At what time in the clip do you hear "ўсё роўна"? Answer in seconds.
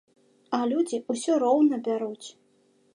1.17-1.75